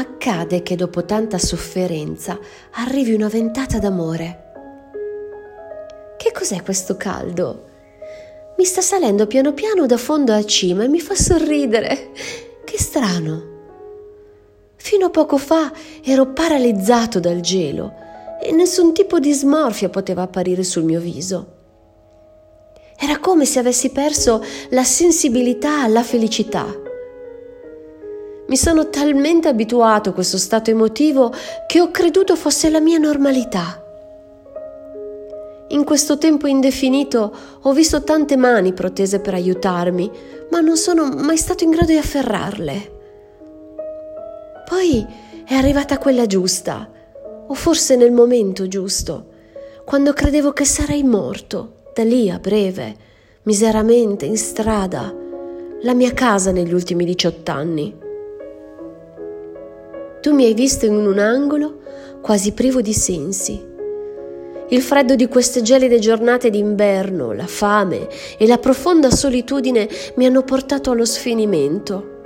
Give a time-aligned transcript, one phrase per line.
[0.00, 2.38] accade che dopo tanta sofferenza
[2.72, 4.48] arrivi una ventata d'amore.
[6.16, 7.68] Che cos'è questo caldo?
[8.56, 12.10] Mi sta salendo piano piano da fondo a cima e mi fa sorridere.
[12.64, 13.48] Che strano.
[14.76, 15.72] Fino a poco fa
[16.04, 17.92] ero paralizzato dal gelo
[18.42, 21.56] e nessun tipo di smorfia poteva apparire sul mio viso.
[22.98, 26.88] Era come se avessi perso la sensibilità alla felicità.
[28.50, 31.32] Mi sono talmente abituato a questo stato emotivo
[31.68, 33.80] che ho creduto fosse la mia normalità.
[35.68, 37.32] In questo tempo indefinito
[37.62, 40.10] ho visto tante mani protese per aiutarmi,
[40.50, 42.98] ma non sono mai stato in grado di afferrarle.
[44.68, 45.06] Poi
[45.46, 46.90] è arrivata quella giusta,
[47.46, 49.26] o forse nel momento giusto,
[49.84, 52.96] quando credevo che sarei morto, da lì a breve,
[53.44, 55.14] miseramente, in strada,
[55.82, 57.99] la mia casa negli ultimi 18 anni.
[60.20, 61.78] Tu mi hai visto in un angolo
[62.20, 63.68] quasi privo di sensi
[64.72, 70.42] il freddo di queste gelide giornate d'inverno, la fame e la profonda solitudine mi hanno
[70.42, 72.18] portato allo sfinimento.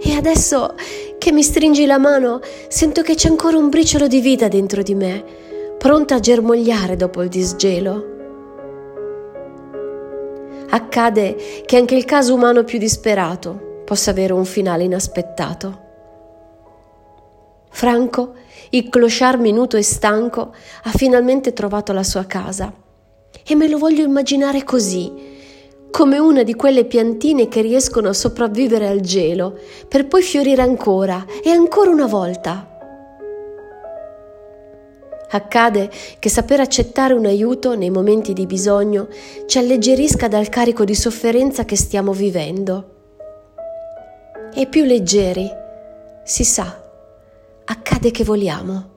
[0.00, 0.74] E adesso
[1.18, 4.94] che mi stringi la mano, sento che c'è ancora un briciolo di vita dentro di
[4.94, 5.24] me,
[5.78, 8.10] pronta a germogliare dopo il disgelo.
[10.70, 15.90] Accade che anche il caso umano più disperato possa avere un finale inaspettato.
[17.72, 18.34] Franco,
[18.70, 22.72] il clochard minuto e stanco, ha finalmente trovato la sua casa.
[23.44, 25.10] E me lo voglio immaginare così,
[25.90, 31.26] come una di quelle piantine che riescono a sopravvivere al gelo, per poi fiorire ancora
[31.42, 32.68] e ancora una volta.
[35.30, 39.08] Accade che saper accettare un aiuto nei momenti di bisogno
[39.46, 42.90] ci alleggerisca dal carico di sofferenza che stiamo vivendo.
[44.54, 45.50] E più leggeri,
[46.22, 46.81] si sa,
[48.02, 48.91] accade che voliamo.